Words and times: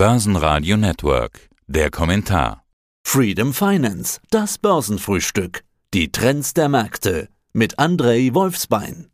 Börsenradio 0.00 0.78
Network. 0.78 1.50
Der 1.66 1.90
Kommentar. 1.90 2.64
Freedom 3.06 3.52
Finance, 3.52 4.18
das 4.30 4.56
Börsenfrühstück. 4.56 5.60
Die 5.92 6.10
Trends 6.10 6.54
der 6.54 6.70
Märkte 6.70 7.28
mit 7.52 7.78
Andrei 7.78 8.30
Wolfsbein. 8.32 9.10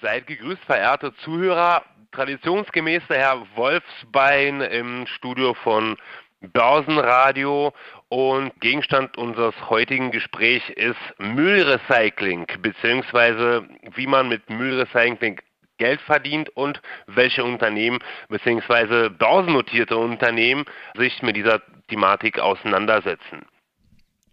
Seid 0.00 0.26
gegrüßt, 0.26 0.62
verehrte 0.64 1.12
Zuhörer. 1.22 1.82
Traditionsgemäß 2.12 3.02
der 3.10 3.18
Herr 3.18 3.46
Wolfsbein 3.54 4.62
im 4.62 5.06
Studio 5.08 5.52
von 5.62 5.98
Börsenradio 6.40 7.74
und 8.08 8.58
Gegenstand 8.62 9.18
unseres 9.18 9.54
heutigen 9.68 10.10
Gesprächs 10.10 10.64
ist 10.70 10.96
Müllrecycling, 11.18 12.46
beziehungsweise 12.62 13.68
wie 13.94 14.06
man 14.06 14.30
mit 14.30 14.48
Müllrecycling 14.48 15.38
Geld 15.78 16.00
verdient 16.00 16.50
und 16.50 16.80
welche 17.06 17.44
Unternehmen 17.44 17.98
bzw. 18.28 19.08
börsennotierte 19.08 19.96
Unternehmen 19.96 20.64
sich 20.96 21.22
mit 21.22 21.36
dieser 21.36 21.62
Thematik 21.88 22.38
auseinandersetzen. 22.38 23.46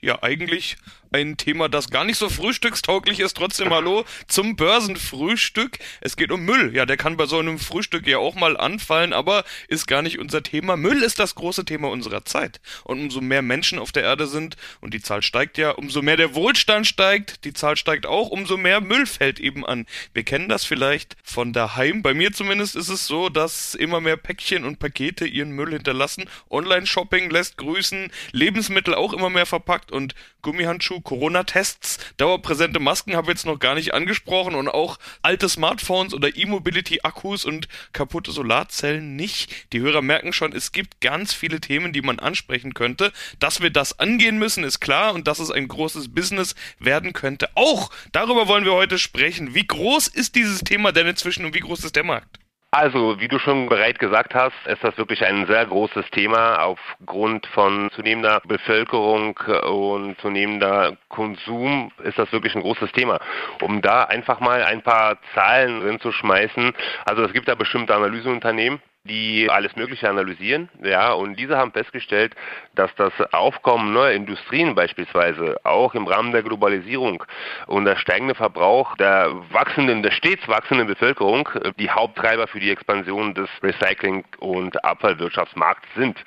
Ja, 0.01 0.21
eigentlich 0.21 0.77
ein 1.11 1.37
Thema, 1.37 1.67
das 1.69 1.89
gar 1.89 2.05
nicht 2.05 2.17
so 2.17 2.29
frühstückstauglich 2.29 3.19
ist. 3.19 3.35
Trotzdem 3.35 3.69
hallo 3.73 4.05
zum 4.27 4.55
Börsenfrühstück. 4.55 5.79
Es 5.99 6.15
geht 6.15 6.31
um 6.31 6.43
Müll. 6.43 6.73
Ja, 6.73 6.85
der 6.85 6.97
kann 6.97 7.17
bei 7.17 7.25
so 7.25 7.37
einem 7.37 7.59
Frühstück 7.59 8.07
ja 8.07 8.17
auch 8.17 8.35
mal 8.35 8.57
anfallen, 8.57 9.13
aber 9.13 9.43
ist 9.67 9.87
gar 9.87 10.01
nicht 10.01 10.19
unser 10.19 10.41
Thema. 10.41 10.77
Müll 10.77 11.03
ist 11.03 11.19
das 11.19 11.35
große 11.35 11.65
Thema 11.65 11.89
unserer 11.89 12.23
Zeit. 12.25 12.61
Und 12.83 13.01
umso 13.01 13.21
mehr 13.21 13.41
Menschen 13.41 13.79
auf 13.79 13.91
der 13.91 14.03
Erde 14.03 14.27
sind, 14.27 14.55
und 14.79 14.93
die 14.93 15.01
Zahl 15.01 15.21
steigt 15.21 15.57
ja, 15.57 15.71
umso 15.71 16.01
mehr 16.01 16.17
der 16.17 16.33
Wohlstand 16.33 16.87
steigt, 16.87 17.43
die 17.43 17.53
Zahl 17.53 17.75
steigt 17.75 18.05
auch, 18.05 18.29
umso 18.29 18.57
mehr 18.57 18.79
Müll 18.79 19.05
fällt 19.05 19.39
eben 19.39 19.65
an. 19.65 19.85
Wir 20.13 20.23
kennen 20.23 20.47
das 20.47 20.63
vielleicht 20.63 21.17
von 21.23 21.51
daheim. 21.51 22.01
Bei 22.01 22.13
mir 22.13 22.31
zumindest 22.31 22.75
ist 22.75 22.89
es 22.89 23.05
so, 23.07 23.29
dass 23.29 23.75
immer 23.75 23.99
mehr 23.99 24.17
Päckchen 24.17 24.63
und 24.63 24.79
Pakete 24.79 25.27
ihren 25.27 25.51
Müll 25.51 25.71
hinterlassen. 25.71 26.25
Online-Shopping 26.49 27.29
lässt 27.29 27.57
grüßen, 27.57 28.11
Lebensmittel 28.31 28.95
auch 28.95 29.13
immer 29.13 29.29
mehr 29.29 29.45
verpackt 29.45 29.91
und 29.91 30.15
Gummihandschuhe 30.41 31.00
Corona-Tests, 31.03 31.99
dauerpräsente 32.17 32.79
Masken 32.79 33.15
habe 33.15 33.31
ich 33.31 33.37
jetzt 33.37 33.45
noch 33.45 33.59
gar 33.59 33.75
nicht 33.75 33.93
angesprochen 33.93 34.55
und 34.55 34.67
auch 34.67 34.97
alte 35.21 35.47
Smartphones 35.49 36.13
oder 36.13 36.35
E-Mobility-Akkus 36.35 37.45
und 37.45 37.67
kaputte 37.93 38.31
Solarzellen 38.31 39.15
nicht. 39.15 39.71
Die 39.73 39.79
Hörer 39.79 40.01
merken 40.01 40.33
schon, 40.33 40.53
es 40.53 40.71
gibt 40.71 41.01
ganz 41.01 41.33
viele 41.33 41.61
Themen, 41.61 41.93
die 41.93 42.01
man 42.01 42.19
ansprechen 42.19 42.73
könnte. 42.73 43.11
Dass 43.39 43.61
wir 43.61 43.69
das 43.69 43.99
angehen 43.99 44.37
müssen, 44.37 44.63
ist 44.63 44.79
klar 44.79 45.13
und 45.13 45.27
dass 45.27 45.39
es 45.39 45.51
ein 45.51 45.67
großes 45.67 46.13
Business 46.13 46.55
werden 46.79 47.13
könnte. 47.13 47.49
Auch 47.55 47.91
darüber 48.11 48.47
wollen 48.47 48.65
wir 48.65 48.73
heute 48.73 48.97
sprechen. 48.99 49.55
Wie 49.55 49.65
groß 49.65 50.07
ist 50.07 50.35
dieses 50.35 50.59
Thema 50.63 50.91
denn 50.91 51.07
inzwischen 51.07 51.45
und 51.45 51.55
wie 51.55 51.59
groß 51.59 51.83
ist 51.83 51.95
der 51.95 52.03
Markt? 52.03 52.40
Also, 52.73 53.19
wie 53.19 53.27
du 53.27 53.37
schon 53.37 53.67
bereit 53.67 53.99
gesagt 53.99 54.33
hast, 54.33 54.55
ist 54.65 54.81
das 54.81 54.97
wirklich 54.97 55.25
ein 55.25 55.45
sehr 55.45 55.65
großes 55.65 56.09
Thema 56.11 56.63
aufgrund 56.63 57.45
von 57.47 57.91
zunehmender 57.93 58.39
Bevölkerung 58.47 59.37
und 59.65 60.17
zunehmender 60.21 60.95
Konsum 61.09 61.91
ist 62.01 62.17
das 62.17 62.31
wirklich 62.31 62.55
ein 62.55 62.61
großes 62.61 62.93
Thema. 62.93 63.19
Um 63.61 63.81
da 63.81 64.05
einfach 64.05 64.39
mal 64.39 64.63
ein 64.63 64.81
paar 64.83 65.17
Zahlen 65.33 65.81
drin 65.81 65.99
zu 65.99 66.13
schmeißen. 66.13 66.71
Also, 67.03 67.23
es 67.23 67.33
gibt 67.33 67.49
da 67.49 67.55
bestimmte 67.55 67.93
Analyseunternehmen, 67.93 68.81
die 69.03 69.49
alles 69.49 69.75
Mögliche 69.75 70.07
analysieren, 70.07 70.69
ja, 70.83 71.11
und 71.13 71.35
diese 71.35 71.57
haben 71.57 71.71
festgestellt, 71.71 72.35
dass 72.75 72.93
das 72.95 73.11
Aufkommen 73.31 73.93
neuer 73.93 74.11
Industrien 74.11 74.75
beispielsweise 74.75 75.57
auch 75.63 75.95
im 75.95 76.05
Rahmen 76.05 76.31
der 76.31 76.43
Globalisierung 76.43 77.23
und 77.65 77.85
der 77.85 77.95
steigende 77.95 78.35
Verbrauch 78.35 78.95
der 78.97 79.31
wachsenden, 79.49 80.03
der 80.03 80.11
stets 80.11 80.47
wachsenden 80.47 80.85
Bevölkerung 80.85 81.49
die 81.79 81.89
Haupttreiber 81.89 82.45
für 82.47 82.59
die 82.59 82.69
Expansion 82.69 83.33
des 83.33 83.49
Recycling- 83.63 84.23
und 84.37 84.83
Abfallwirtschaftsmarkts 84.85 85.87
sind. 85.95 86.19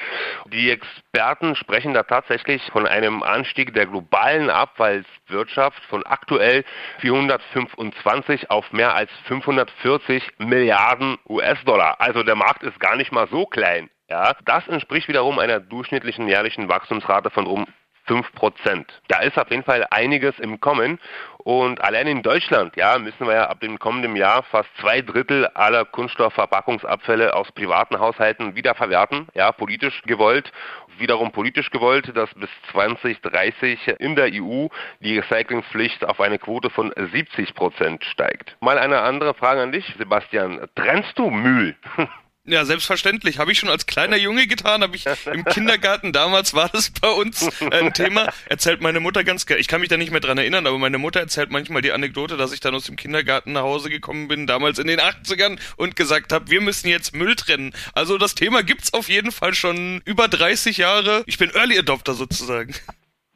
Die 0.46 0.70
Experten 0.70 1.54
sprechen 1.54 1.94
da 1.94 2.02
tatsächlich 2.02 2.60
von 2.72 2.88
einem 2.88 3.22
Anstieg 3.22 3.72
der 3.74 3.86
globalen 3.86 4.50
Abfallwirtschaft 4.50 5.82
von 5.84 6.04
aktuell 6.06 6.64
425 6.98 8.50
auf 8.50 8.72
mehr 8.72 8.94
als 8.94 9.10
540 9.26 10.22
Milliarden 10.38 11.18
US-Dollar. 11.28 12.00
Also 12.00 12.24
der 12.24 12.34
Markt 12.34 12.63
ist 12.64 12.80
gar 12.80 12.96
nicht 12.96 13.12
mal 13.12 13.28
so 13.28 13.46
klein. 13.46 13.90
Ja, 14.08 14.34
das 14.44 14.68
entspricht 14.68 15.08
wiederum 15.08 15.38
einer 15.38 15.60
durchschnittlichen 15.60 16.28
jährlichen 16.28 16.68
Wachstumsrate 16.68 17.30
von 17.30 17.46
um 17.46 17.66
5%. 18.06 18.84
Da 19.08 19.20
ist 19.20 19.38
auf 19.38 19.50
jeden 19.50 19.64
Fall 19.64 19.86
einiges 19.90 20.38
im 20.38 20.60
Kommen. 20.60 20.98
Und 21.38 21.82
allein 21.82 22.06
in 22.06 22.22
Deutschland, 22.22 22.76
ja, 22.76 22.98
müssen 22.98 23.26
wir 23.26 23.34
ja 23.34 23.46
ab 23.48 23.60
dem 23.60 23.78
kommenden 23.78 24.16
Jahr 24.16 24.42
fast 24.44 24.68
zwei 24.80 25.00
Drittel 25.00 25.46
aller 25.48 25.84
Kunststoffverpackungsabfälle 25.84 27.34
aus 27.34 27.50
privaten 27.52 27.98
Haushalten 27.98 28.54
wiederverwerten, 28.54 29.28
ja, 29.34 29.52
politisch 29.52 30.02
gewollt. 30.02 30.52
Wiederum 30.98 31.32
politisch 31.32 31.70
gewollt, 31.70 32.16
dass 32.16 32.32
bis 32.34 32.50
2030 32.70 33.96
in 33.98 34.14
der 34.14 34.30
EU 34.32 34.68
die 35.00 35.18
Recyclingpflicht 35.18 36.04
auf 36.04 36.20
eine 36.20 36.38
Quote 36.38 36.70
von 36.70 36.92
70 36.96 37.54
Prozent 37.54 38.04
steigt. 38.04 38.56
Mal 38.60 38.78
eine 38.78 39.00
andere 39.00 39.34
Frage 39.34 39.60
an 39.62 39.72
dich, 39.72 39.92
Sebastian. 39.98 40.60
Trennst 40.76 41.18
du 41.18 41.30
Müll? 41.30 41.74
Ja, 42.46 42.66
selbstverständlich. 42.66 43.38
Habe 43.38 43.52
ich 43.52 43.58
schon 43.58 43.70
als 43.70 43.86
kleiner 43.86 44.16
Junge 44.18 44.46
getan, 44.46 44.82
habe 44.82 44.96
ich 44.96 45.06
im 45.32 45.44
Kindergarten, 45.46 46.12
damals 46.12 46.52
war 46.52 46.68
das 46.68 46.90
bei 46.90 47.08
uns 47.08 47.48
ein 47.70 47.94
Thema, 47.94 48.30
erzählt 48.50 48.82
meine 48.82 49.00
Mutter 49.00 49.24
ganz 49.24 49.46
gerne. 49.46 49.60
Ich 49.60 49.68
kann 49.68 49.80
mich 49.80 49.88
da 49.88 49.96
nicht 49.96 50.10
mehr 50.10 50.20
dran 50.20 50.36
erinnern, 50.36 50.66
aber 50.66 50.78
meine 50.78 50.98
Mutter 50.98 51.20
erzählt 51.20 51.50
manchmal 51.50 51.80
die 51.80 51.92
Anekdote, 51.92 52.36
dass 52.36 52.52
ich 52.52 52.60
dann 52.60 52.74
aus 52.74 52.84
dem 52.84 52.96
Kindergarten 52.96 53.52
nach 53.52 53.62
Hause 53.62 53.88
gekommen 53.88 54.28
bin, 54.28 54.46
damals 54.46 54.78
in 54.78 54.88
den 54.88 55.00
80ern 55.00 55.58
und 55.76 55.96
gesagt 55.96 56.34
habe, 56.34 56.50
wir 56.50 56.60
müssen 56.60 56.88
jetzt 56.88 57.14
Müll 57.14 57.34
trennen. 57.34 57.72
Also 57.94 58.18
das 58.18 58.34
Thema 58.34 58.62
gibt's 58.62 58.92
auf 58.92 59.08
jeden 59.08 59.32
Fall 59.32 59.54
schon 59.54 60.02
über 60.04 60.28
30 60.28 60.76
Jahre. 60.76 61.22
Ich 61.26 61.38
bin 61.38 61.48
Early 61.48 61.78
Adopter 61.78 62.12
sozusagen. 62.12 62.74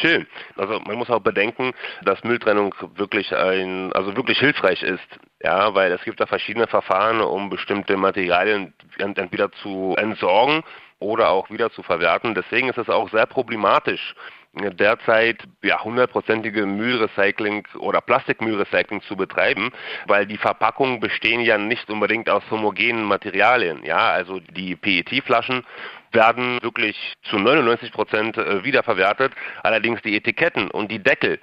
Schön. 0.00 0.26
Also 0.56 0.80
man 0.80 0.96
muss 0.96 1.10
auch 1.10 1.20
bedenken, 1.20 1.72
dass 2.02 2.24
Mülltrennung 2.24 2.74
wirklich 2.94 3.34
ein, 3.34 3.92
also 3.92 4.16
wirklich 4.16 4.38
hilfreich 4.38 4.82
ist. 4.82 5.06
Ja, 5.42 5.74
weil 5.74 5.92
es 5.92 6.02
gibt 6.02 6.20
da 6.20 6.26
verschiedene 6.26 6.66
Verfahren, 6.66 7.20
um 7.20 7.50
bestimmte 7.50 7.96
Materialien 7.96 8.72
entweder 8.98 9.52
zu 9.52 9.94
entsorgen 9.96 10.62
oder 10.98 11.30
auch 11.30 11.50
wieder 11.50 11.70
zu 11.70 11.82
verwerten. 11.82 12.34
Deswegen 12.34 12.68
ist 12.68 12.78
es 12.78 12.88
auch 12.88 13.10
sehr 13.10 13.26
problematisch, 13.26 14.14
derzeit 14.54 15.42
ja 15.62 15.82
hundertprozentige 15.84 16.66
Müllrecycling 16.66 17.66
oder 17.78 18.00
Plastikmüllrecycling 18.00 19.02
zu 19.02 19.16
betreiben, 19.16 19.70
weil 20.06 20.26
die 20.26 20.38
Verpackungen 20.38 21.00
bestehen 21.00 21.40
ja 21.40 21.58
nicht 21.58 21.90
unbedingt 21.90 22.28
aus 22.28 22.42
homogenen 22.50 23.04
Materialien. 23.04 23.84
Ja, 23.84 24.10
also 24.10 24.40
die 24.40 24.74
PET-Flaschen 24.74 25.64
werden 26.12 26.62
wirklich 26.62 26.96
zu 27.30 27.38
99 27.38 27.92
Prozent 27.92 28.36
äh, 28.36 28.64
wiederverwertet. 28.64 29.32
Allerdings 29.62 30.02
die 30.02 30.16
Etiketten 30.16 30.70
und 30.70 30.90
die 30.90 31.02
Deckel, 31.02 31.38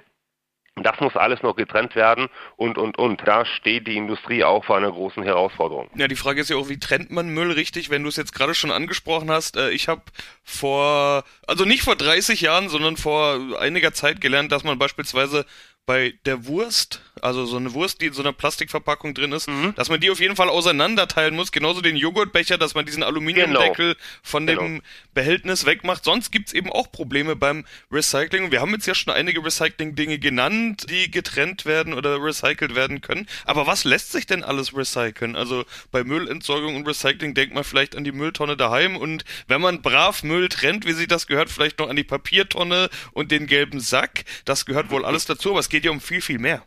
das 0.82 1.00
muss 1.00 1.16
alles 1.16 1.42
noch 1.42 1.56
getrennt 1.56 1.94
werden 1.96 2.28
und, 2.56 2.76
und, 2.76 2.98
und. 2.98 3.22
Da 3.26 3.46
steht 3.46 3.86
die 3.86 3.96
Industrie 3.96 4.44
auch 4.44 4.64
vor 4.64 4.76
einer 4.76 4.90
großen 4.90 5.22
Herausforderung. 5.22 5.88
Ja, 5.94 6.06
die 6.06 6.16
Frage 6.16 6.40
ist 6.40 6.50
ja 6.50 6.56
auch, 6.56 6.68
wie 6.68 6.78
trennt 6.78 7.10
man 7.10 7.30
Müll 7.30 7.52
richtig, 7.52 7.88
wenn 7.88 8.02
du 8.02 8.10
es 8.10 8.16
jetzt 8.16 8.34
gerade 8.34 8.54
schon 8.54 8.70
angesprochen 8.70 9.30
hast. 9.30 9.56
Äh, 9.56 9.70
ich 9.70 9.88
habe 9.88 10.02
vor, 10.44 11.24
also 11.46 11.64
nicht 11.64 11.82
vor 11.82 11.96
30 11.96 12.42
Jahren, 12.42 12.68
sondern 12.68 12.98
vor 12.98 13.38
einiger 13.58 13.94
Zeit 13.94 14.20
gelernt, 14.20 14.52
dass 14.52 14.64
man 14.64 14.78
beispielsweise 14.78 15.46
bei 15.86 16.14
der 16.26 16.46
Wurst, 16.46 17.00
also 17.26 17.44
so 17.44 17.56
eine 17.56 17.74
Wurst, 17.74 18.00
die 18.00 18.06
in 18.06 18.12
so 18.12 18.22
einer 18.22 18.32
Plastikverpackung 18.32 19.14
drin 19.14 19.32
ist, 19.32 19.48
mhm. 19.48 19.74
dass 19.74 19.88
man 19.88 20.00
die 20.00 20.10
auf 20.10 20.20
jeden 20.20 20.36
Fall 20.36 20.48
auseinanderteilen 20.48 21.34
muss. 21.34 21.52
Genauso 21.52 21.80
den 21.80 21.96
Joghurtbecher, 21.96 22.56
dass 22.56 22.74
man 22.74 22.86
diesen 22.86 23.02
Aluminiumdeckel 23.02 23.94
genau. 23.94 24.06
von 24.22 24.46
dem 24.46 24.58
genau. 24.58 24.80
Behältnis 25.12 25.66
wegmacht. 25.66 26.04
Sonst 26.04 26.30
gibt's 26.30 26.52
eben 26.52 26.70
auch 26.70 26.90
Probleme 26.92 27.36
beim 27.36 27.64
Recycling. 27.90 28.52
Wir 28.52 28.60
haben 28.60 28.72
jetzt 28.72 28.86
ja 28.86 28.94
schon 28.94 29.12
einige 29.12 29.44
Recycling-Dinge 29.44 30.18
genannt, 30.18 30.86
die 30.88 31.10
getrennt 31.10 31.66
werden 31.66 31.94
oder 31.94 32.22
recycelt 32.22 32.74
werden 32.74 33.00
können. 33.00 33.26
Aber 33.44 33.66
was 33.66 33.84
lässt 33.84 34.12
sich 34.12 34.26
denn 34.26 34.44
alles 34.44 34.76
recyceln? 34.76 35.36
Also 35.36 35.64
bei 35.90 36.04
Müllentsorgung 36.04 36.76
und 36.76 36.86
Recycling 36.86 37.34
denkt 37.34 37.54
man 37.54 37.64
vielleicht 37.64 37.96
an 37.96 38.04
die 38.04 38.12
Mülltonne 38.12 38.56
daheim 38.56 38.96
und 38.96 39.24
wenn 39.48 39.60
man 39.60 39.82
brav 39.82 40.22
Müll 40.22 40.48
trennt, 40.48 40.86
wie 40.86 40.92
sich 40.92 41.08
das 41.08 41.26
gehört, 41.26 41.50
vielleicht 41.50 41.78
noch 41.78 41.88
an 41.88 41.96
die 41.96 42.04
Papiertonne 42.04 42.88
und 43.12 43.32
den 43.32 43.46
gelben 43.46 43.80
Sack. 43.80 44.24
Das 44.44 44.64
gehört 44.64 44.90
wohl 44.90 45.04
alles 45.04 45.24
dazu, 45.24 45.50
aber 45.50 45.60
es 45.60 45.68
geht 45.68 45.84
ja 45.84 45.90
um 45.90 46.00
viel, 46.00 46.20
viel 46.20 46.38
mehr. 46.38 46.64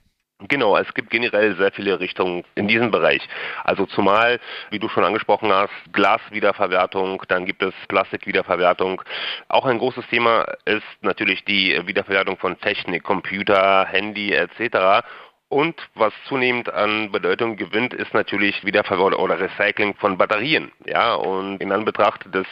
Genau, 0.48 0.78
es 0.78 0.94
gibt 0.94 1.10
generell 1.10 1.58
sehr 1.58 1.70
viele 1.74 2.00
Richtungen 2.00 2.46
in 2.56 2.70
diesem 2.70 2.92
Bereich. 2.92 3.22
Also 3.66 3.86
zumal, 3.86 4.40
wie 4.70 4.80
du 4.80 4.88
schon 4.88 5.04
angesprochen 5.04 5.52
hast, 5.52 5.74
Glaswiederverwertung, 5.92 7.22
dann 7.28 7.46
gibt 7.46 7.62
es 7.62 7.74
Plastikwiederverwertung. 7.90 9.02
Auch 9.50 9.66
ein 9.66 9.80
großes 9.80 10.08
Thema 10.08 10.46
ist 10.64 10.86
natürlich 11.02 11.44
die 11.44 11.78
Wiederverwertung 11.86 12.38
von 12.38 12.58
Technik, 12.62 13.04
Computer, 13.04 13.86
Handy 13.86 14.32
etc. 14.32 15.06
Und 15.50 15.76
was 15.96 16.14
zunehmend 16.28 16.72
an 16.72 17.12
Bedeutung 17.12 17.56
gewinnt, 17.56 17.96
ist 17.96 18.14
natürlich 18.14 18.64
Wiederverwendung 18.64 19.20
oder 19.20 19.40
Recycling 19.40 19.96
von 19.96 20.16
Batterien. 20.16 20.72
Ja, 20.86 21.16
und 21.16 21.60
in 21.60 21.72
Anbetracht 21.72 22.32
des 22.36 22.46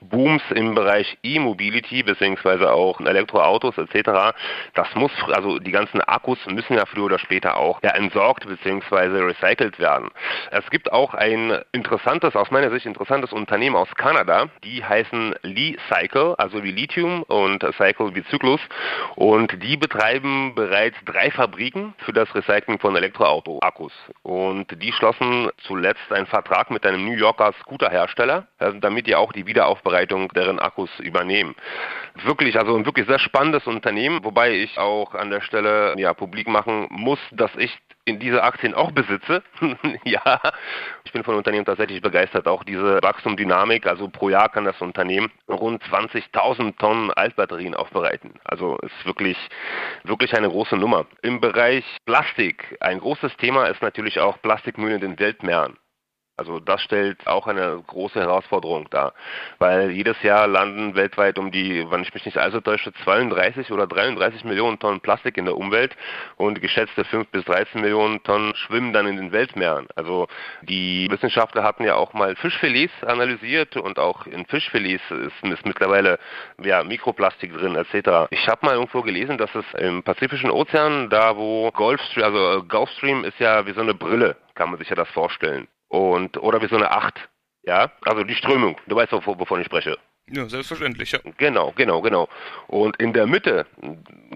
Booms 0.00 0.42
im 0.54 0.76
Bereich 0.76 1.18
E-Mobility 1.24 2.04
beziehungsweise 2.04 2.72
auch 2.72 3.00
Elektroautos 3.00 3.76
etc., 3.76 4.36
das 4.74 4.86
muss, 4.94 5.10
also 5.32 5.58
die 5.58 5.72
ganzen 5.72 6.00
Akkus 6.02 6.38
müssen 6.46 6.74
ja 6.74 6.86
früher 6.86 7.06
oder 7.06 7.18
später 7.18 7.56
auch 7.56 7.82
ja, 7.82 7.90
entsorgt 7.90 8.46
beziehungsweise 8.46 9.26
recycelt 9.26 9.80
werden. 9.80 10.10
Es 10.52 10.68
gibt 10.70 10.92
auch 10.92 11.14
ein 11.14 11.58
interessantes, 11.72 12.36
aus 12.36 12.52
meiner 12.52 12.70
Sicht 12.70 12.86
interessantes 12.86 13.32
Unternehmen 13.32 13.74
aus 13.74 13.92
Kanada, 13.96 14.46
die 14.62 14.84
heißen 14.84 15.34
Li 15.42 15.76
Cycle, 15.88 16.36
also 16.38 16.62
wie 16.62 16.70
Lithium 16.70 17.24
und 17.24 17.64
Cycle 17.78 18.14
wie 18.14 18.24
Zyklus. 18.26 18.60
Und 19.16 19.60
die 19.60 19.76
betreiben 19.76 20.54
bereits 20.54 20.96
drei 21.04 21.32
Fabriken 21.32 21.94
für 21.98 22.12
das 22.12 22.32
Recycling 22.32 22.43
von 22.78 22.96
Elektroauto-Akkus. 22.96 23.92
Und 24.22 24.66
die 24.82 24.92
schlossen 24.92 25.50
zuletzt 25.66 26.12
einen 26.12 26.26
Vertrag 26.26 26.70
mit 26.70 26.86
einem 26.86 27.04
New 27.04 27.16
Yorker 27.16 27.52
Scooterhersteller, 27.60 28.46
also 28.58 28.78
damit 28.78 29.06
die 29.06 29.16
auch 29.16 29.32
die 29.32 29.46
Wiederaufbereitung 29.46 30.28
deren 30.34 30.58
Akkus 30.58 30.90
übernehmen. 31.00 31.54
Wirklich, 32.24 32.58
also 32.58 32.76
ein 32.76 32.86
wirklich 32.86 33.06
sehr 33.06 33.18
spannendes 33.18 33.66
Unternehmen, 33.66 34.24
wobei 34.24 34.52
ich 34.52 34.78
auch 34.78 35.14
an 35.14 35.30
der 35.30 35.40
Stelle 35.40 35.94
ja 35.96 36.14
publik 36.14 36.48
machen 36.48 36.86
muss, 36.90 37.18
dass 37.32 37.50
ich 37.56 37.76
in 38.04 38.18
diese 38.18 38.42
Aktien 38.42 38.74
auch 38.74 38.92
besitze. 38.92 39.42
ja, 40.04 40.40
ich 41.04 41.12
bin 41.12 41.24
von 41.24 41.36
Unternehmen 41.36 41.64
tatsächlich 41.64 42.02
begeistert. 42.02 42.46
Auch 42.46 42.64
diese 42.64 43.00
Wachstumdynamik, 43.02 43.86
also 43.86 44.08
pro 44.08 44.28
Jahr 44.28 44.48
kann 44.48 44.64
das 44.64 44.80
Unternehmen 44.80 45.30
rund 45.48 45.82
20.000 45.84 46.76
Tonnen 46.78 47.10
Altbatterien 47.12 47.74
aufbereiten. 47.74 48.34
Also 48.44 48.76
ist 48.78 49.06
wirklich, 49.06 49.38
wirklich 50.02 50.36
eine 50.36 50.48
große 50.48 50.76
Nummer. 50.76 51.06
Im 51.22 51.40
Bereich 51.40 51.84
Plastik, 52.04 52.76
ein 52.80 53.00
großes 53.00 53.36
Thema 53.38 53.66
ist 53.66 53.82
natürlich 53.82 54.20
auch 54.20 54.40
Plastikmüll 54.42 54.92
in 54.92 55.00
den 55.00 55.18
Weltmeeren. 55.18 55.76
Also 56.36 56.58
das 56.58 56.82
stellt 56.82 57.28
auch 57.28 57.46
eine 57.46 57.80
große 57.86 58.18
Herausforderung 58.18 58.90
dar, 58.90 59.14
weil 59.60 59.92
jedes 59.92 60.20
Jahr 60.22 60.48
landen 60.48 60.96
weltweit 60.96 61.38
um 61.38 61.52
die, 61.52 61.88
wenn 61.92 62.02
ich 62.02 62.12
mich 62.12 62.24
nicht 62.24 62.38
also 62.38 62.60
täusche, 62.60 62.92
32 63.04 63.70
oder 63.70 63.86
33 63.86 64.42
Millionen 64.42 64.80
Tonnen 64.80 65.00
Plastik 65.00 65.36
in 65.36 65.44
der 65.44 65.56
Umwelt 65.56 65.96
und 66.36 66.60
geschätzte 66.60 67.04
5 67.04 67.28
bis 67.28 67.44
13 67.44 67.80
Millionen 67.80 68.20
Tonnen 68.24 68.52
schwimmen 68.56 68.92
dann 68.92 69.06
in 69.06 69.16
den 69.16 69.30
Weltmeeren. 69.30 69.86
Also 69.94 70.26
die 70.62 71.06
Wissenschaftler 71.08 71.62
hatten 71.62 71.84
ja 71.84 71.94
auch 71.94 72.14
mal 72.14 72.34
Fischfilets 72.34 73.04
analysiert 73.04 73.76
und 73.76 74.00
auch 74.00 74.26
in 74.26 74.44
Fischfilets 74.46 75.04
ist, 75.12 75.52
ist 75.52 75.64
mittlerweile 75.64 76.18
ja, 76.60 76.82
Mikroplastik 76.82 77.56
drin 77.56 77.76
etc. 77.76 78.26
Ich 78.30 78.48
habe 78.48 78.66
mal 78.66 78.74
irgendwo 78.74 79.02
gelesen, 79.02 79.38
dass 79.38 79.54
es 79.54 79.64
im 79.78 80.02
Pazifischen 80.02 80.50
Ozean, 80.50 81.10
da 81.10 81.36
wo 81.36 81.70
Gulfstream, 81.70 82.24
also 82.24 82.64
Gulfstream 82.64 83.22
ist 83.22 83.38
ja 83.38 83.64
wie 83.66 83.72
so 83.72 83.82
eine 83.82 83.94
Brille, 83.94 84.34
kann 84.56 84.70
man 84.70 84.80
sich 84.80 84.88
ja 84.88 84.96
das 84.96 85.08
vorstellen 85.10 85.68
und 85.94 86.36
oder 86.38 86.60
wie 86.60 86.68
so 86.68 86.76
eine 86.76 86.90
Acht. 86.90 87.28
Ja, 87.62 87.90
also 88.04 88.24
die 88.24 88.34
Strömung. 88.34 88.76
Du 88.86 88.96
weißt 88.96 89.12
doch, 89.12 89.26
wovon 89.26 89.60
ich 89.60 89.66
spreche. 89.66 89.96
Ja, 90.30 90.48
selbstverständlich, 90.48 91.12
ja. 91.12 91.18
Genau, 91.36 91.72
genau, 91.76 92.00
genau. 92.00 92.28
Und 92.66 92.96
in 92.96 93.12
der 93.12 93.26
Mitte 93.26 93.66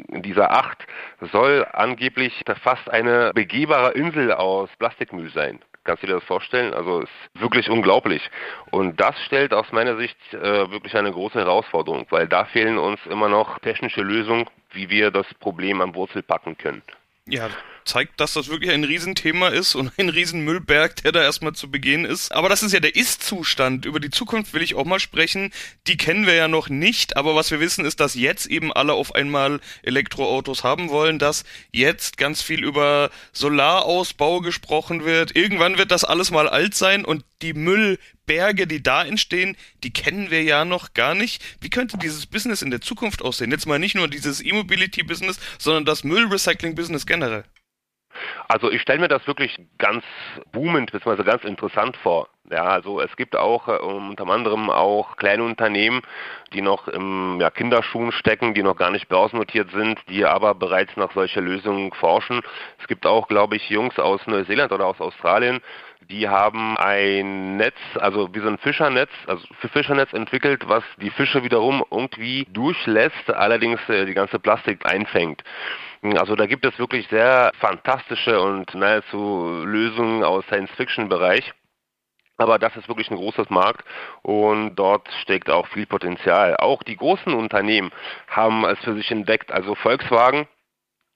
dieser 0.08 0.50
Acht 0.50 0.86
soll 1.32 1.66
angeblich 1.72 2.42
fast 2.62 2.88
eine 2.90 3.32
begehbare 3.34 3.92
Insel 3.92 4.32
aus 4.32 4.68
Plastikmüll 4.78 5.30
sein. 5.30 5.60
Kannst 5.84 6.02
du 6.02 6.06
dir 6.06 6.14
das 6.14 6.24
vorstellen? 6.24 6.74
Also 6.74 7.00
ist 7.00 7.10
wirklich 7.34 7.70
unglaublich. 7.70 8.22
Und 8.70 9.00
das 9.00 9.18
stellt 9.24 9.54
aus 9.54 9.72
meiner 9.72 9.96
Sicht 9.96 10.18
äh, 10.34 10.70
wirklich 10.70 10.94
eine 10.94 11.10
große 11.10 11.38
Herausforderung, 11.38 12.06
weil 12.10 12.28
da 12.28 12.44
fehlen 12.44 12.76
uns 12.76 13.00
immer 13.06 13.30
noch 13.30 13.58
technische 13.60 14.02
Lösungen, 14.02 14.46
wie 14.72 14.90
wir 14.90 15.10
das 15.10 15.26
Problem 15.40 15.80
am 15.80 15.94
Wurzel 15.94 16.22
packen 16.22 16.58
können. 16.58 16.82
Ja, 17.24 17.48
zeigt, 17.88 18.20
dass 18.20 18.34
das 18.34 18.48
wirklich 18.48 18.70
ein 18.70 18.84
Riesenthema 18.84 19.48
ist 19.48 19.74
und 19.74 19.90
ein 19.98 20.08
Riesenmüllberg, 20.08 20.96
der 21.02 21.12
da 21.12 21.22
erstmal 21.22 21.54
zu 21.54 21.70
begehen 21.70 22.04
ist. 22.04 22.32
Aber 22.32 22.48
das 22.48 22.62
ist 22.62 22.72
ja 22.72 22.80
der 22.80 22.94
Ist-Zustand. 22.94 23.86
Über 23.86 23.98
die 23.98 24.10
Zukunft 24.10 24.52
will 24.54 24.62
ich 24.62 24.74
auch 24.74 24.84
mal 24.84 25.00
sprechen. 25.00 25.52
Die 25.86 25.96
kennen 25.96 26.26
wir 26.26 26.34
ja 26.34 26.48
noch 26.48 26.68
nicht, 26.68 27.16
aber 27.16 27.34
was 27.34 27.50
wir 27.50 27.60
wissen 27.60 27.84
ist, 27.84 28.00
dass 28.00 28.14
jetzt 28.14 28.46
eben 28.46 28.72
alle 28.72 28.92
auf 28.92 29.14
einmal 29.14 29.60
Elektroautos 29.82 30.62
haben 30.62 30.90
wollen, 30.90 31.18
dass 31.18 31.44
jetzt 31.72 32.18
ganz 32.18 32.42
viel 32.42 32.62
über 32.62 33.10
Solarausbau 33.32 34.40
gesprochen 34.40 35.04
wird. 35.04 35.34
Irgendwann 35.34 35.78
wird 35.78 35.90
das 35.90 36.04
alles 36.04 36.30
mal 36.30 36.48
alt 36.48 36.74
sein 36.74 37.04
und 37.04 37.24
die 37.42 37.54
Müllberge, 37.54 38.66
die 38.66 38.82
da 38.82 39.04
entstehen, 39.04 39.56
die 39.82 39.92
kennen 39.92 40.30
wir 40.30 40.42
ja 40.42 40.64
noch 40.64 40.94
gar 40.94 41.14
nicht. 41.14 41.42
Wie 41.60 41.70
könnte 41.70 41.98
dieses 41.98 42.26
Business 42.26 42.62
in 42.62 42.70
der 42.70 42.80
Zukunft 42.80 43.22
aussehen? 43.22 43.50
Jetzt 43.50 43.66
mal 43.66 43.78
nicht 43.78 43.94
nur 43.94 44.08
dieses 44.08 44.44
E-Mobility-Business, 44.44 45.38
sondern 45.58 45.84
das 45.84 46.04
Müllrecycling-Business 46.04 47.06
generell. 47.06 47.44
Also 48.48 48.70
ich 48.70 48.80
stelle 48.82 49.00
mir 49.00 49.08
das 49.08 49.26
wirklich 49.26 49.58
ganz 49.78 50.04
boomend 50.52 50.92
bzw. 50.92 51.22
ganz 51.22 51.44
interessant 51.44 51.96
vor. 51.98 52.28
Ja, 52.50 52.64
also 52.64 53.00
es 53.00 53.14
gibt 53.16 53.36
auch 53.36 53.68
äh, 53.68 53.72
unter 53.72 54.26
anderem 54.28 54.70
auch 54.70 55.16
kleine 55.16 55.42
Unternehmen, 55.44 56.00
die 56.54 56.62
noch 56.62 56.88
im 56.88 57.38
ja, 57.40 57.50
Kinderschuhen 57.50 58.10
stecken, 58.10 58.54
die 58.54 58.62
noch 58.62 58.76
gar 58.76 58.90
nicht 58.90 59.08
börsennotiert 59.08 59.70
sind, 59.70 60.00
die 60.08 60.24
aber 60.24 60.54
bereits 60.54 60.96
nach 60.96 61.12
solcher 61.12 61.42
Lösungen 61.42 61.92
forschen. 61.92 62.40
Es 62.80 62.86
gibt 62.86 63.04
auch, 63.04 63.28
glaube 63.28 63.56
ich, 63.56 63.68
Jungs 63.68 63.98
aus 63.98 64.26
Neuseeland 64.26 64.72
oder 64.72 64.86
aus 64.86 65.00
Australien, 65.00 65.60
die 66.10 66.28
haben 66.28 66.78
ein 66.78 67.56
Netz, 67.56 67.76
also 67.96 68.34
wie 68.34 68.40
so 68.40 68.48
ein 68.48 68.58
Fischernetz, 68.58 69.10
also 69.26 69.46
für 69.60 69.68
Fischernetz 69.68 70.12
entwickelt, 70.14 70.66
was 70.66 70.82
die 70.96 71.10
Fische 71.10 71.42
wiederum 71.44 71.84
irgendwie 71.90 72.46
durchlässt, 72.50 73.30
allerdings 73.30 73.80
äh, 73.88 74.06
die 74.06 74.14
ganze 74.14 74.38
Plastik 74.38 74.86
einfängt. 74.86 75.42
Also 76.02 76.36
da 76.36 76.46
gibt 76.46 76.64
es 76.64 76.78
wirklich 76.78 77.08
sehr 77.08 77.52
fantastische 77.58 78.40
und 78.40 78.72
nahezu 78.74 79.62
Lösungen 79.64 80.22
aus 80.22 80.44
Science-Fiction-Bereich. 80.46 81.52
Aber 82.36 82.60
das 82.60 82.76
ist 82.76 82.86
wirklich 82.86 83.10
ein 83.10 83.16
großes 83.16 83.50
Markt 83.50 83.84
und 84.22 84.76
dort 84.76 85.08
steckt 85.22 85.50
auch 85.50 85.66
viel 85.66 85.86
Potenzial. 85.86 86.56
Auch 86.56 86.84
die 86.84 86.96
großen 86.96 87.34
Unternehmen 87.34 87.90
haben 88.28 88.64
es 88.64 88.78
für 88.78 88.94
sich 88.94 89.10
entdeckt. 89.10 89.50
Also 89.50 89.74
Volkswagen 89.74 90.46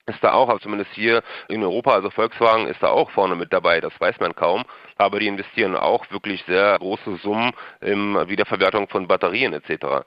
ist 0.06 0.22
da 0.24 0.32
auch, 0.32 0.48
also 0.48 0.58
zumindest 0.58 0.90
hier 0.94 1.22
in 1.48 1.62
Europa, 1.62 1.92
also 1.92 2.10
Volkswagen 2.10 2.66
ist 2.66 2.82
da 2.82 2.88
auch 2.88 3.10
vorne 3.10 3.36
mit 3.36 3.52
dabei, 3.52 3.80
das 3.80 3.92
weiß 4.00 4.18
man 4.18 4.34
kaum, 4.34 4.64
aber 4.98 5.20
die 5.20 5.28
investieren 5.28 5.76
auch 5.76 6.10
wirklich 6.10 6.42
sehr 6.44 6.76
große 6.80 7.18
Summen 7.18 7.52
in 7.80 8.14
Wiederverwertung 8.28 8.88
von 8.88 9.06
Batterien 9.06 9.52
etc. 9.52 10.04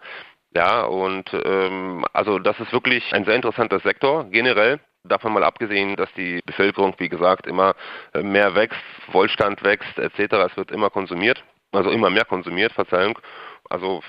Ja, 0.55 0.85
und 0.85 1.29
ähm, 1.33 2.05
also 2.13 2.39
das 2.39 2.57
ist 2.61 2.71
wirklich 2.71 3.13
ein 3.13 3.25
sehr 3.25 3.35
interessanter 3.35 3.79
Sektor 3.81 4.23
generell. 4.29 4.79
Davon 5.03 5.33
mal 5.33 5.43
abgesehen, 5.43 5.97
dass 5.97 6.11
die 6.13 6.41
Bevölkerung, 6.45 6.95
wie 6.97 7.09
gesagt, 7.09 7.45
immer 7.45 7.75
äh, 8.13 8.23
mehr 8.23 8.55
wächst, 8.55 8.79
Wohlstand 9.11 9.63
wächst 9.63 9.99
etc. 9.99 10.33
Es 10.49 10.57
wird 10.57 10.71
immer 10.71 10.89
konsumiert, 10.89 11.43
also 11.73 11.89
immer 11.89 12.09
mehr 12.09 12.23
konsumiert, 12.23 12.71
Verzeihung. 12.71 13.19
Also 13.69 14.01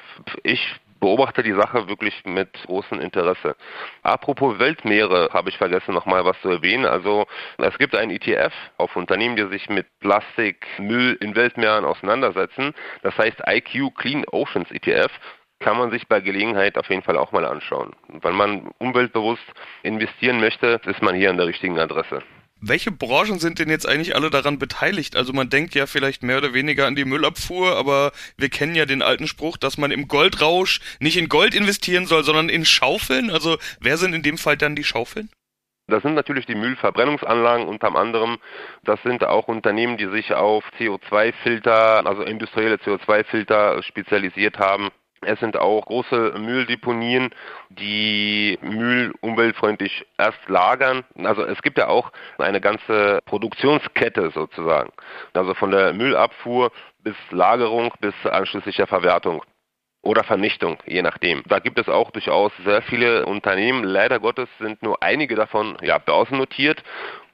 ich 0.44 0.60
beobachte 1.00 1.42
die 1.42 1.52
Sache 1.52 1.88
wirklich 1.88 2.24
mit 2.24 2.52
großem 2.66 3.00
Interesse. 3.00 3.56
Apropos 4.02 4.58
Weltmeere, 4.60 5.30
habe 5.32 5.50
ich 5.50 5.58
vergessen 5.58 5.94
nochmal 5.94 6.24
was 6.24 6.40
zu 6.42 6.48
erwähnen. 6.48 6.86
Also 6.86 7.26
es 7.58 7.76
gibt 7.76 7.96
ein 7.96 8.10
ETF 8.10 8.52
auf 8.76 8.94
Unternehmen, 8.94 9.34
die 9.34 9.48
sich 9.48 9.68
mit 9.68 9.86
Plastikmüll 9.98 11.18
in 11.20 11.34
Weltmeeren 11.34 11.84
auseinandersetzen. 11.84 12.72
Das 13.02 13.18
heißt 13.18 13.42
IQ 13.48 13.96
Clean 13.96 14.24
Oceans 14.30 14.70
ETF 14.70 15.10
kann 15.58 15.78
man 15.78 15.90
sich 15.90 16.06
bei 16.08 16.20
Gelegenheit 16.20 16.76
auf 16.78 16.88
jeden 16.88 17.02
Fall 17.02 17.16
auch 17.16 17.32
mal 17.32 17.44
anschauen. 17.44 17.94
Wenn 18.08 18.34
man 18.34 18.68
umweltbewusst 18.78 19.44
investieren 19.82 20.40
möchte, 20.40 20.80
ist 20.86 21.02
man 21.02 21.14
hier 21.14 21.30
an 21.30 21.36
der 21.36 21.46
richtigen 21.46 21.78
Adresse. 21.78 22.22
Welche 22.60 22.90
Branchen 22.90 23.38
sind 23.38 23.58
denn 23.58 23.68
jetzt 23.68 23.86
eigentlich 23.86 24.16
alle 24.16 24.30
daran 24.30 24.58
beteiligt? 24.58 25.14
Also 25.14 25.34
man 25.34 25.50
denkt 25.50 25.74
ja 25.74 25.86
vielleicht 25.86 26.22
mehr 26.22 26.38
oder 26.38 26.54
weniger 26.54 26.86
an 26.86 26.96
die 26.96 27.04
Müllabfuhr, 27.04 27.76
aber 27.76 28.12
wir 28.38 28.48
kennen 28.48 28.74
ja 28.74 28.86
den 28.86 29.02
alten 29.02 29.26
Spruch, 29.26 29.58
dass 29.58 29.76
man 29.76 29.90
im 29.90 30.08
Goldrausch 30.08 30.80
nicht 30.98 31.18
in 31.18 31.28
Gold 31.28 31.54
investieren 31.54 32.06
soll, 32.06 32.24
sondern 32.24 32.48
in 32.48 32.64
Schaufeln. 32.64 33.30
Also 33.30 33.58
wer 33.80 33.98
sind 33.98 34.14
in 34.14 34.22
dem 34.22 34.38
Fall 34.38 34.56
dann 34.56 34.74
die 34.74 34.84
Schaufeln? 34.84 35.28
Das 35.88 36.02
sind 36.02 36.14
natürlich 36.14 36.46
die 36.46 36.54
Müllverbrennungsanlagen 36.54 37.68
unter 37.68 37.94
anderem. 37.94 38.38
Das 38.84 39.00
sind 39.02 39.22
auch 39.22 39.48
Unternehmen, 39.48 39.98
die 39.98 40.08
sich 40.08 40.32
auf 40.32 40.64
CO2-Filter, 40.80 42.06
also 42.06 42.22
industrielle 42.22 42.76
CO2-Filter 42.76 43.82
spezialisiert 43.82 44.58
haben. 44.58 44.88
Es 45.26 45.40
sind 45.40 45.56
auch 45.56 45.84
große 45.86 46.34
Mülldeponien, 46.38 47.30
die 47.68 48.58
Müll 48.62 49.12
umweltfreundlich 49.20 50.06
erst 50.18 50.38
lagern. 50.48 51.04
Also 51.24 51.44
es 51.44 51.60
gibt 51.62 51.78
ja 51.78 51.88
auch 51.88 52.12
eine 52.38 52.60
ganze 52.60 53.20
Produktionskette 53.26 54.30
sozusagen. 54.30 54.92
Also 55.34 55.54
von 55.54 55.72
der 55.72 55.92
Müllabfuhr 55.92 56.70
bis 57.00 57.16
Lagerung 57.30 57.92
bis 58.00 58.14
anschließlicher 58.24 58.86
Verwertung 58.86 59.42
oder 60.02 60.22
Vernichtung, 60.22 60.78
je 60.86 61.02
nachdem. 61.02 61.42
Da 61.48 61.58
gibt 61.58 61.80
es 61.80 61.88
auch 61.88 62.12
durchaus 62.12 62.52
sehr 62.64 62.82
viele 62.82 63.26
Unternehmen. 63.26 63.82
Leider 63.82 64.20
Gottes 64.20 64.48
sind 64.60 64.80
nur 64.82 65.02
einige 65.02 65.34
davon 65.34 65.76
ja, 65.82 65.98
börsennotiert 65.98 66.84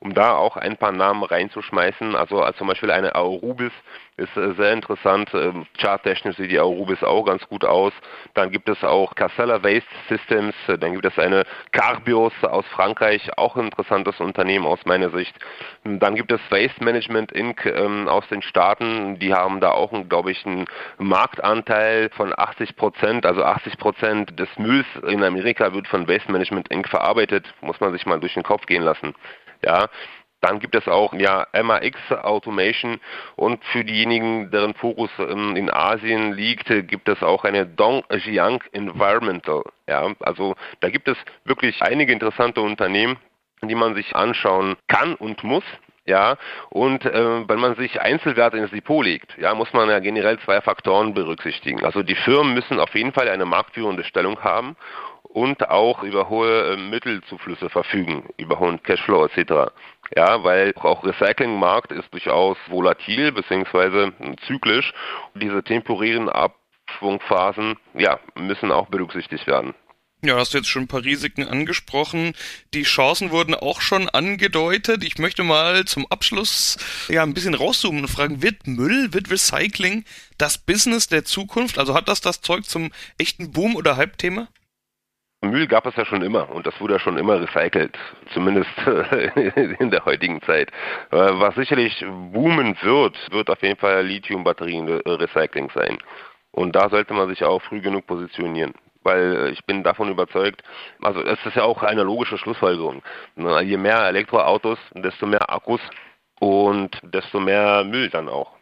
um 0.02 0.14
da 0.14 0.34
auch 0.34 0.56
ein 0.56 0.76
paar 0.76 0.90
Namen 0.90 1.22
reinzuschmeißen. 1.22 2.16
Also 2.16 2.42
als 2.42 2.56
zum 2.56 2.66
Beispiel 2.66 2.90
eine 2.90 3.14
Aurubis 3.14 3.70
ist 4.16 4.36
äh, 4.36 4.52
sehr 4.54 4.72
interessant. 4.72 5.30
Ähm, 5.32 5.66
charttechnisch 5.78 6.36
sieht 6.36 6.50
die 6.50 6.58
Aurubis 6.58 7.02
auch 7.04 7.24
ganz 7.24 7.46
gut 7.48 7.64
aus. 7.64 7.92
Dann 8.34 8.50
gibt 8.50 8.68
es 8.68 8.82
auch 8.82 9.14
Casella 9.14 9.62
Waste 9.62 9.88
Systems. 10.08 10.54
Dann 10.66 10.92
gibt 10.92 11.06
es 11.06 11.16
eine 11.18 11.44
Carbios 11.70 12.32
aus 12.42 12.66
Frankreich, 12.66 13.30
auch 13.38 13.56
ein 13.56 13.66
interessantes 13.66 14.18
Unternehmen 14.18 14.66
aus 14.66 14.80
meiner 14.86 15.10
Sicht. 15.10 15.34
Dann 15.84 16.16
gibt 16.16 16.32
es 16.32 16.40
Waste 16.50 16.82
Management 16.82 17.30
Inc. 17.30 17.64
Ähm, 17.64 18.08
aus 18.08 18.26
den 18.28 18.42
Staaten. 18.42 19.20
Die 19.20 19.32
haben 19.32 19.60
da 19.60 19.70
auch, 19.70 19.92
glaube 20.08 20.32
ich, 20.32 20.44
einen 20.44 20.66
Marktanteil 20.98 22.10
von 22.10 22.34
80 22.36 22.74
Prozent. 22.74 23.24
Also 23.24 23.44
80 23.44 23.78
Prozent 23.78 24.38
des 24.38 24.48
Mülls 24.58 24.86
in 25.06 25.22
Amerika 25.22 25.72
wird 25.72 25.86
von 25.86 26.08
Waste 26.08 26.30
Management 26.32 26.68
Inc. 26.72 26.88
verarbeitet. 26.88 27.46
Muss 27.60 27.78
man 27.78 27.92
sich 27.92 28.04
mal 28.04 28.18
durch 28.18 28.34
den 28.34 28.42
Kopf 28.42 28.66
gehen 28.66 28.82
lassen. 28.82 29.14
Ja, 29.64 29.88
dann 30.42 30.58
gibt 30.58 30.74
es 30.74 30.88
auch 30.88 31.14
ja 31.14 31.46
MAX 31.52 31.96
Automation 32.10 33.00
und 33.36 33.64
für 33.66 33.84
diejenigen, 33.84 34.50
deren 34.50 34.74
Fokus 34.74 35.10
in, 35.18 35.56
in 35.56 35.72
Asien 35.72 36.32
liegt, 36.32 36.66
gibt 36.88 37.08
es 37.08 37.22
auch 37.22 37.44
eine 37.44 37.64
Dongjiang 37.64 38.62
Environmental. 38.72 39.62
Ja, 39.88 40.12
also 40.20 40.56
da 40.80 40.90
gibt 40.90 41.08
es 41.08 41.16
wirklich 41.44 41.80
einige 41.80 42.12
interessante 42.12 42.60
Unternehmen, 42.60 43.18
die 43.62 43.76
man 43.76 43.94
sich 43.94 44.14
anschauen 44.16 44.76
kann 44.88 45.14
und 45.14 45.44
muss. 45.44 45.64
Ja, 46.04 46.36
und 46.70 47.04
äh, 47.04 47.48
wenn 47.48 47.60
man 47.60 47.76
sich 47.76 48.00
Einzelwerte 48.00 48.56
ins 48.56 48.72
Depot 48.72 49.04
legt, 49.04 49.38
ja, 49.38 49.54
muss 49.54 49.72
man 49.72 49.88
ja 49.88 50.00
generell 50.00 50.36
zwei 50.40 50.60
Faktoren 50.60 51.14
berücksichtigen. 51.14 51.84
Also 51.84 52.02
die 52.02 52.16
Firmen 52.16 52.54
müssen 52.54 52.80
auf 52.80 52.92
jeden 52.96 53.12
Fall 53.12 53.28
eine 53.28 53.44
marktführende 53.44 54.02
Stellung 54.02 54.40
haben 54.42 54.74
und 55.22 55.68
auch 55.68 56.02
über 56.02 56.28
hohe 56.28 56.72
äh, 56.72 56.76
Mittelzuflüsse 56.76 57.70
verfügen, 57.70 58.28
über 58.36 58.58
hohen 58.58 58.82
Cashflow 58.82 59.26
etc. 59.26 59.72
Ja, 60.16 60.44
weil 60.44 60.74
auch 60.76 61.04
Recyclingmarkt 61.04 61.92
ist 61.92 62.12
durchaus 62.12 62.58
volatil 62.68 63.32
bzw. 63.32 64.12
zyklisch. 64.46 64.92
Diese 65.34 65.62
temporären 65.62 66.28
Abschwungphasen 66.28 67.76
ja, 67.94 68.18
müssen 68.34 68.70
auch 68.70 68.88
berücksichtigt 68.88 69.46
werden. 69.46 69.74
Ja, 70.24 70.36
hast 70.36 70.54
du 70.54 70.58
jetzt 70.58 70.68
schon 70.68 70.84
ein 70.84 70.88
paar 70.88 71.02
Risiken 71.02 71.42
angesprochen. 71.48 72.34
Die 72.74 72.84
Chancen 72.84 73.32
wurden 73.32 73.56
auch 73.56 73.80
schon 73.80 74.08
angedeutet. 74.08 75.02
Ich 75.02 75.18
möchte 75.18 75.42
mal 75.42 75.84
zum 75.84 76.06
Abschluss 76.10 76.76
ja 77.08 77.24
ein 77.24 77.34
bisschen 77.34 77.54
rauszoomen 77.54 78.02
und 78.02 78.08
fragen, 78.08 78.40
wird 78.40 78.68
Müll, 78.68 79.12
wird 79.12 79.32
Recycling 79.32 80.04
das 80.38 80.58
Business 80.58 81.08
der 81.08 81.24
Zukunft? 81.24 81.76
Also 81.76 81.94
hat 81.94 82.06
das 82.06 82.20
das 82.20 82.40
Zeug 82.40 82.66
zum 82.66 82.92
echten 83.18 83.50
Boom- 83.50 83.74
oder 83.74 83.96
Hype-Thema? 83.96 84.46
Müll 85.42 85.66
gab 85.66 85.86
es 85.86 85.96
ja 85.96 86.04
schon 86.04 86.22
immer 86.22 86.48
und 86.50 86.66
das 86.66 86.80
wurde 86.80 86.94
ja 86.94 87.00
schon 87.00 87.18
immer 87.18 87.40
recycelt, 87.40 87.98
zumindest 88.32 88.70
in 89.80 89.90
der 89.90 90.04
heutigen 90.04 90.40
Zeit. 90.42 90.70
Äh, 91.10 91.16
was 91.16 91.54
sicherlich 91.56 92.04
boomen 92.32 92.76
wird, 92.82 93.16
wird 93.32 93.50
auf 93.50 93.60
jeden 93.62 93.78
Fall 93.78 94.06
Lithium-Batterien-Recycling 94.06 95.70
sein. 95.74 95.98
Und 96.52 96.76
da 96.76 96.88
sollte 96.88 97.12
man 97.14 97.28
sich 97.28 97.42
auch 97.44 97.60
früh 97.62 97.80
genug 97.80 98.06
positionieren 98.06 98.72
weil 99.04 99.50
ich 99.52 99.64
bin 99.64 99.82
davon 99.82 100.10
überzeugt, 100.10 100.62
also 101.00 101.22
es 101.22 101.44
ist 101.44 101.56
ja 101.56 101.64
auch 101.64 101.82
eine 101.82 102.02
logische 102.02 102.38
Schlussfolgerung. 102.38 103.02
Je 103.62 103.76
mehr 103.76 104.06
Elektroautos, 104.06 104.78
desto 104.94 105.26
mehr 105.26 105.50
Akkus 105.50 105.80
und 106.38 106.98
desto 107.02 107.40
mehr 107.40 107.84
Müll 107.84 108.10
dann 108.10 108.28
auch. 108.28 108.52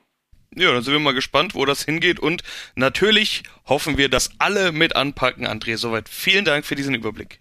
Ja, 0.56 0.72
dann 0.72 0.82
sind 0.82 0.92
wir 0.92 1.00
mal 1.00 1.14
gespannt, 1.14 1.54
wo 1.54 1.64
das 1.64 1.84
hingeht. 1.84 2.18
Und 2.18 2.42
natürlich 2.74 3.44
hoffen 3.66 3.96
wir, 3.98 4.08
dass 4.08 4.30
alle 4.38 4.72
mit 4.72 4.96
anpacken. 4.96 5.46
André, 5.46 5.76
soweit 5.76 6.08
vielen 6.08 6.44
Dank 6.44 6.64
für 6.64 6.74
diesen 6.74 6.94
Überblick. 6.94 7.40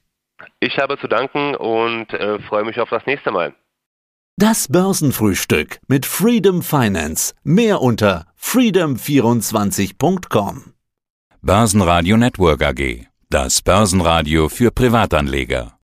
Ich 0.59 0.77
habe 0.77 0.99
zu 0.99 1.07
danken 1.07 1.55
und 1.55 2.13
äh, 2.13 2.37
freue 2.39 2.65
mich 2.65 2.79
auf 2.79 2.89
das 2.89 3.05
nächste 3.05 3.31
Mal. 3.31 3.55
Das 4.37 4.67
Börsenfrühstück 4.69 5.79
mit 5.87 6.05
Freedom 6.05 6.61
Finance. 6.61 7.33
Mehr 7.43 7.81
unter 7.81 8.27
freedom24.com. 8.41 10.73
Börsenradio 11.41 12.15
Network 12.15 12.63
AG. 12.63 13.07
Das 13.29 13.61
Börsenradio 13.61 14.47
für 14.47 14.71
Privatanleger. 14.71 15.73